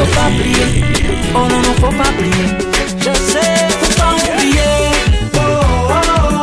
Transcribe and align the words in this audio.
faut 0.00 0.14
pas 0.14 0.30
plier. 0.30 0.84
Oh 1.34 1.46
non, 1.48 1.60
non, 1.60 1.74
faut 1.74 1.96
pas 1.96 2.10
plier. 2.16 2.46
Je 2.98 3.12
sais, 3.30 3.68
faut 3.80 4.00
pas 4.00 4.14
oublier. 4.14 4.76
Oh, 5.34 5.40
oh, 5.40 5.94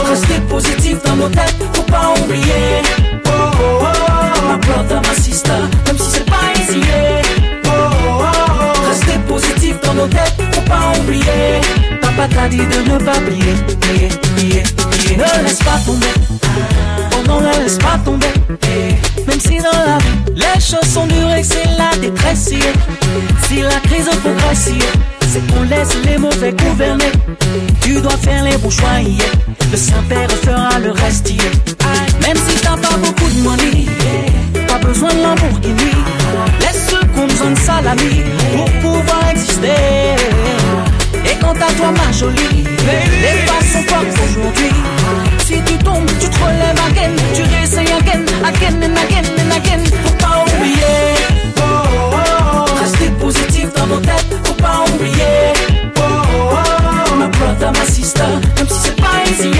oh. 0.00 0.08
Rester 0.08 0.40
positif 0.48 1.02
dans 1.04 1.16
nos 1.16 1.28
têtes, 1.28 1.56
faut 1.74 1.82
pas 1.82 2.14
oublier. 2.22 2.82
Oh, 3.26 3.30
oh, 3.30 3.82
oh. 3.82 4.48
Ma 4.48 4.56
brother, 4.56 5.02
ma 5.06 5.14
sister, 5.22 5.60
même 5.86 5.98
si 5.98 6.10
c'est 6.12 6.26
pas 6.26 6.48
easy. 6.56 6.80
Oh, 7.66 7.70
oh, 7.70 8.22
oh. 8.22 8.88
Rester 8.88 9.18
positif 9.28 9.80
dans 9.82 9.94
nos 9.94 10.06
têtes, 10.06 10.40
faut 10.52 10.60
pas 10.62 10.92
oublier. 10.98 11.60
Papa 12.00 12.28
t'a 12.28 12.48
dit 12.48 12.56
de 12.56 12.90
ne 12.90 12.98
pas 12.98 13.18
plier. 13.26 13.54
plier, 13.80 14.08
plier, 14.36 14.62
plier. 14.98 15.16
Ne 15.16 15.44
laisse 15.44 15.58
pas 15.58 15.78
tomber. 15.84 16.06
Non, 17.26 17.40
ne 17.40 17.46
laisse 17.62 17.78
pas 17.78 17.98
tomber. 18.04 18.26
Même 19.26 19.40
si 19.40 19.58
dans 19.58 19.70
la 19.70 19.98
vie, 19.98 20.34
les 20.34 20.60
choses 20.60 20.88
sont 20.92 21.06
dures 21.06 21.34
et 21.34 21.42
c'est 21.42 21.68
la 21.78 21.96
détresse. 21.98 22.50
Si 23.48 23.60
la 23.60 23.80
crise 23.84 24.08
progresse, 24.22 24.70
c'est 25.28 25.46
qu'on 25.46 25.62
laisse 25.62 25.96
les 26.04 26.18
mauvais 26.18 26.52
gouverner. 26.52 27.12
Tu 27.80 28.00
dois 28.00 28.16
faire 28.16 28.44
les 28.44 28.56
bons 28.58 28.70
choix, 28.70 28.88
le 29.70 29.76
Saint-Père 29.76 30.30
fera 30.30 30.78
le 30.78 30.90
reste. 30.90 31.30
Même 32.22 32.36
si 32.36 32.56
t'as 32.60 32.76
pas 32.76 32.96
beaucoup 32.96 33.30
de 33.30 33.40
money, 33.40 33.86
pas 34.66 34.78
besoin 34.78 35.10
de 35.10 35.22
Lamborghini. 35.22 35.92
Laisse 36.60 36.88
ceux 36.90 37.06
qu'on 37.14 37.26
besoin 37.26 37.50
de 37.50 37.58
salami 37.58 38.22
pour 38.56 38.70
pouvoir 38.80 39.30
exister. 39.30 39.68
Et 41.24 41.38
quant 41.40 41.52
à 41.52 41.72
toi, 41.72 41.92
ma 41.92 42.12
jolie, 42.12 42.64
les 43.22 43.46
pas 43.46 43.64
sont 43.72 43.82
fortes 43.86 44.06
aujourd'hui. 44.24 44.91
Again, 48.44 48.82
and 48.82 48.98
again 48.98 49.26
and 49.38 49.52
again. 49.52 49.84
Faut 50.04 50.16
pas 50.18 50.44
oublier, 50.46 51.14
oh, 51.58 51.62
oh, 51.62 52.14
oh. 52.14 52.80
rester 52.80 53.10
positif 53.20 53.72
dans 53.74 53.86
nos 53.86 54.00
têtes, 54.00 54.26
faut 54.44 54.54
pas 54.54 54.84
oublier. 54.94 55.52
Oh, 55.96 56.02
oh, 56.02 56.54
oh. 56.54 57.16
Ma 57.16 57.26
brother, 57.28 57.72
ma 57.72 57.84
sister, 57.86 58.22
même 58.56 58.68
si 58.68 58.78
c'est 58.84 58.96
pas 58.96 59.22
easy. 59.30 59.50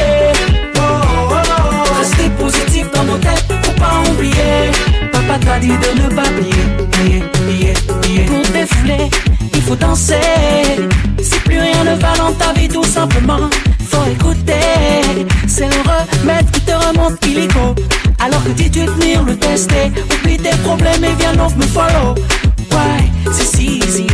Oh, 0.77 0.81
oh, 0.81 1.35
oh. 1.35 1.99
Rester 1.99 2.31
positif 2.39 2.91
dans 2.93 3.05
nos 3.05 3.19
têtes, 3.19 3.45
faut 3.63 3.81
pas 3.81 4.03
oublier. 4.11 4.71
Papa 5.13 5.39
t'a 5.45 5.59
dit 5.59 5.69
de 5.69 6.03
ne 6.03 6.09
pas 6.15 6.23
plier. 6.23 7.23
Pour 8.27 8.43
défouler, 8.53 9.11
il 9.55 9.63
faut 9.63 9.77
danser. 9.77 10.15
Si 11.23 11.39
plus 11.41 11.59
rien 11.59 11.85
ne 11.85 11.95
va 12.01 12.17
dans 12.17 12.33
ta 12.33 12.53
vie, 12.53 12.69
tout 12.69 12.85
simplement, 12.85 13.49
faut 13.89 14.05
écouter. 14.11 15.27
C'est 15.47 15.67
le 15.67 15.81
remède 15.83 16.51
qui 16.51 16.61
te 16.63 16.73
remonte 16.73 17.25
illico. 17.27 17.75
Que 18.45 18.51
dis 18.51 18.71
tu 18.71 18.85
tenir 18.85 19.23
le 19.23 19.37
tester. 19.37 19.93
Oublie 20.13 20.37
tes 20.37 20.57
problèmes 20.65 21.05
et 21.05 21.15
viens 21.19 21.35
donc 21.35 21.55
me 21.57 21.63
follow. 21.63 22.15
Ouais, 22.73 23.33
c'est 23.33 23.57
si 23.57 23.79
easy, 23.79 24.07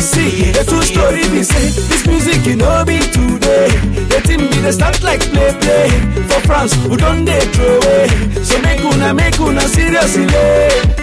See, 0.00 0.50
the 0.50 0.64
true 0.64 0.82
story 0.82 1.22
be 1.28 1.42
say 1.44 1.68
this 1.86 2.06
music 2.06 2.44
you 2.46 2.56
know 2.56 2.84
be 2.84 2.98
today. 3.12 3.68
The 4.08 4.18
thing 4.24 4.40
be 4.48 4.58
the 4.64 4.72
start 4.72 5.02
like 5.02 5.20
play 5.30 5.52
play 5.60 5.88
for 6.26 6.40
France 6.48 6.72
who 6.82 6.96
don't 6.96 7.24
they 7.24 7.38
throw 7.52 7.78
away. 7.78 8.08
So 8.42 8.56
make 8.62 8.80
una 8.80 9.12
make 9.14 9.38
una 9.38 9.60
seriously 9.68 10.26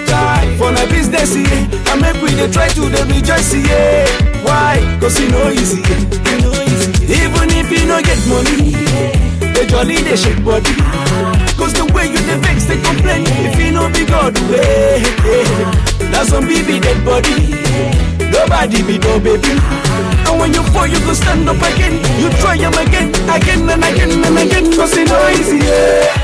try 0.10 0.44
for 0.58 0.72
na 0.74 0.84
business 0.90 1.36
yeah. 1.38 1.94
and 1.94 2.02
make 2.02 2.18
we 2.22 2.34
dey 2.36 2.50
try 2.52 2.68
to 2.74 2.90
dey 2.90 3.04
rejoice 3.08 3.54
yeah. 3.54 4.10
Why? 4.44 4.82
Cause 5.00 5.20
you 5.22 5.30
know 5.30 5.50
easy. 5.54 5.80
Even 7.08 7.48
if 7.54 7.70
you 7.72 7.86
no 7.88 8.02
get 8.02 8.20
money, 8.28 8.74
the 9.54 9.64
jolly 9.70 10.02
they 10.04 10.18
shake 10.18 10.42
body. 10.44 10.74
Cause 11.56 11.74
the 11.78 11.86
way 11.94 12.10
you 12.10 12.20
dey 12.28 12.38
vex 12.42 12.66
they 12.66 12.82
complain 12.82 13.24
if 13.46 13.56
you 13.62 13.72
no 13.72 13.88
be 13.94 14.04
God 14.10 14.34
way. 14.50 15.06
Now 16.12 16.24
some 16.26 16.46
baby 16.50 16.80
dead 16.82 17.06
body. 17.06 18.17
Nobody 18.32 18.84
be 18.84 18.98
no 19.00 19.20
baby. 19.20 19.54
And 20.28 20.40
when 20.40 20.54
you 20.54 20.64
fall, 20.74 20.88
you 20.88 21.00
go 21.00 21.14
stand 21.14 21.48
up 21.50 21.58
again. 21.58 21.94
You 22.20 22.30
try 22.42 22.58
them 22.58 22.74
again, 22.74 23.10
again 23.30 23.70
and 23.70 23.84
again 23.84 24.12
and 24.24 24.38
again. 24.38 24.76
Cause 24.76 24.96
it's 24.96 25.10
no 25.10 25.30
easy. 25.30 25.66
Yeah. 25.66 26.17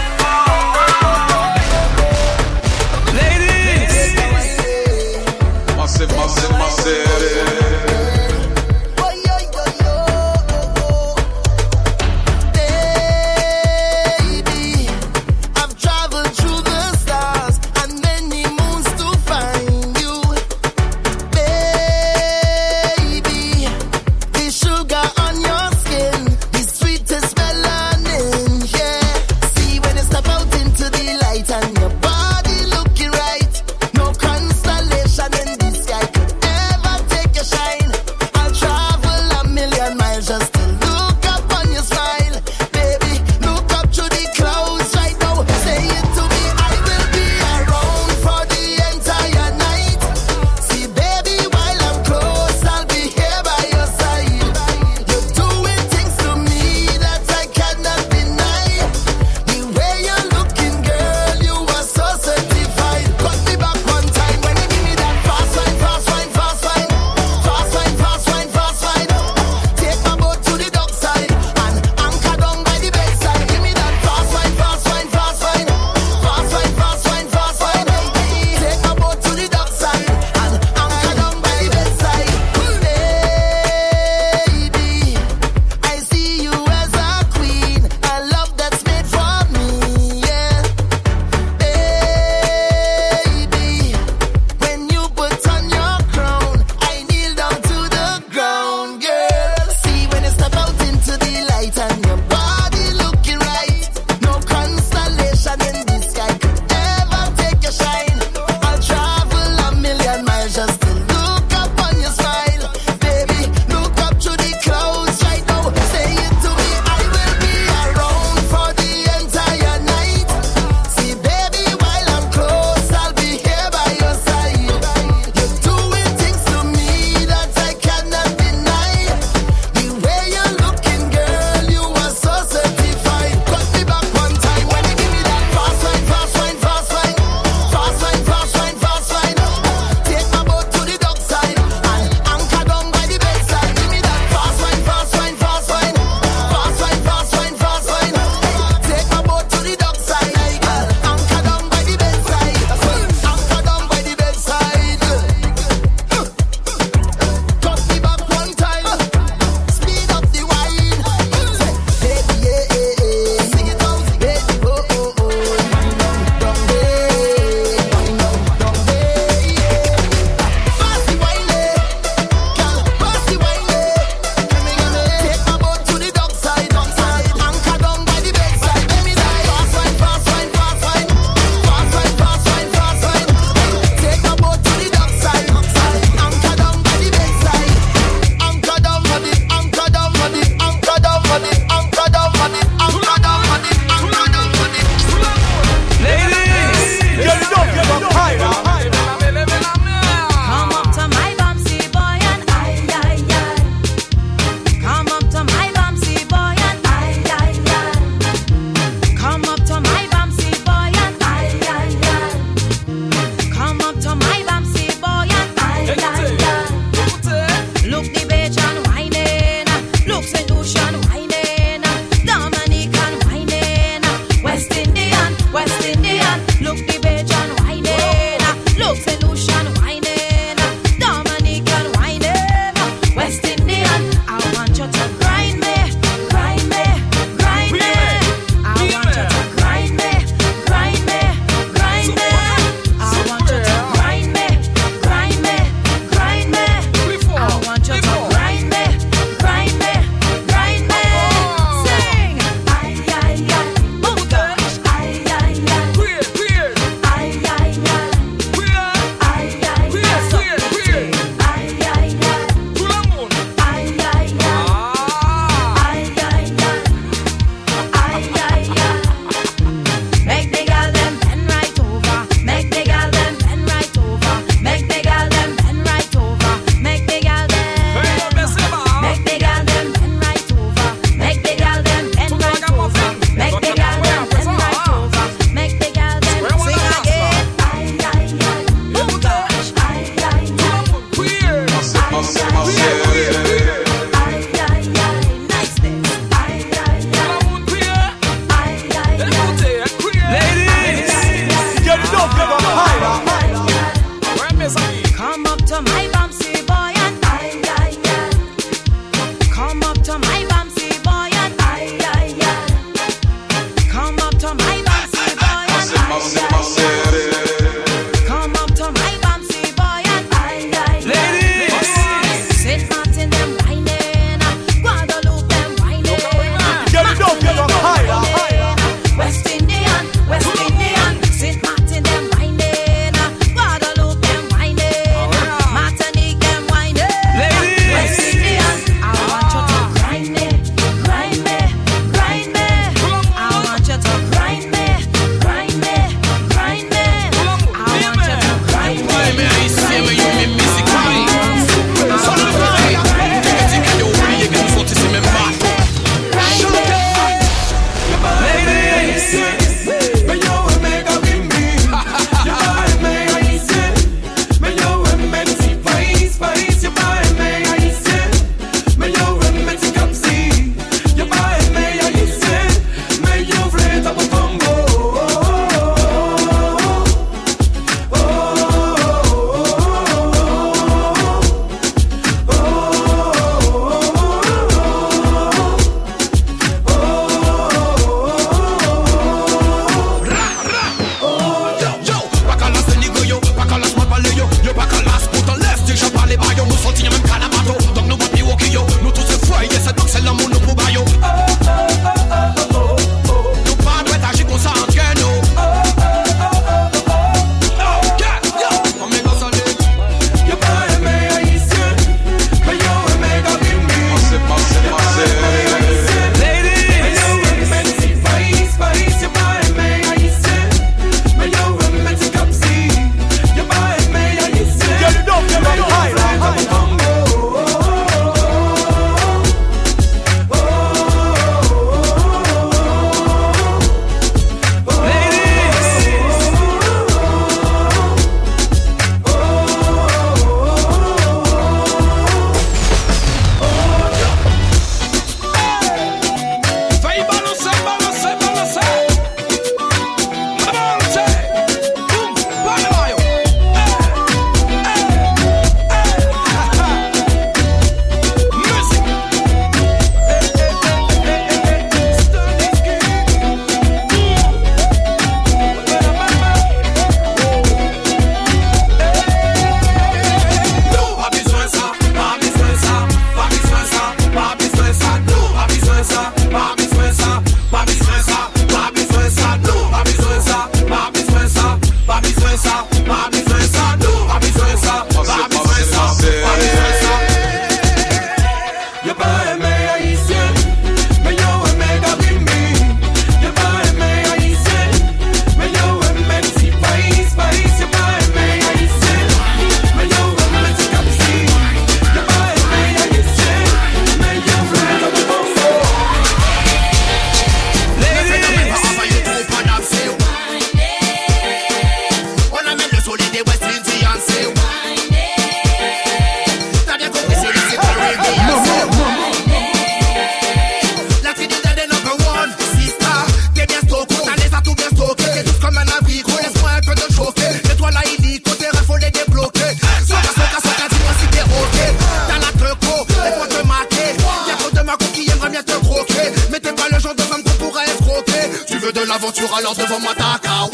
Tu 539.33 539.43
alors 539.45 539.75
devant 539.75 539.99
moi 539.99 540.13
t'as 540.15 540.37
qu'à 540.39 540.69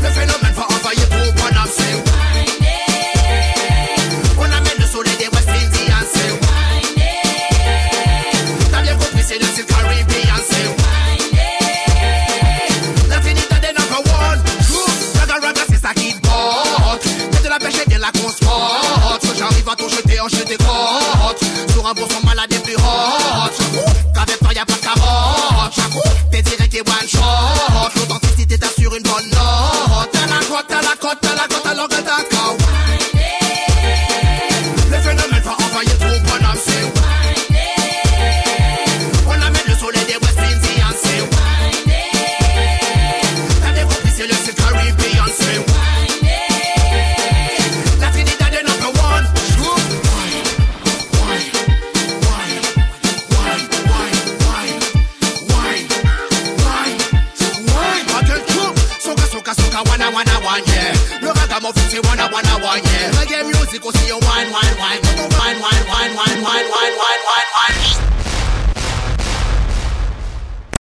Le 0.00 0.08
phénomène 0.10 0.54
va 0.54 0.64
envahir 0.64 1.08
tout 1.08 1.32
Paname, 1.42 1.68
c'est 1.76 1.96
On 4.38 4.44
amène 4.44 4.78
le 4.78 4.86
soleil 4.86 5.16
des 5.16 5.26
West 5.28 5.48
Indians, 5.48 6.06
c'est 6.14 6.32
T'as 8.70 8.80
bien 8.82 8.94
compris, 8.94 9.24
c'est 9.26 9.38
le 9.40 9.46
style 9.46 9.64
Caribbean, 9.64 10.40
c'est 10.48 10.70
L'infinité 13.08 13.56
des 13.60 13.72
number 13.76 13.98
one. 13.98 14.42
Raga 15.18 15.34
raga, 15.34 15.62
c'est 15.68 15.80
ça 15.82 15.92
qui 15.94 16.14
porte 16.20 17.02
C'est 17.32 17.42
de 17.42 17.48
la 17.48 17.58
pêche 17.58 17.80
et 17.84 17.90
de 17.92 17.98
la 17.98 18.12
consporte 18.12 19.26
J'arrive 19.36 19.68
à 19.68 19.74
tout 19.74 19.88
jeter 19.88 20.20
en 20.20 20.28
jeter 20.28 20.56
contre 20.56 21.44
Sur 21.72 21.88
un 21.88 21.94
bon 21.94 22.06
malade 22.24 22.52
et 22.52 22.58
plus 22.60 22.76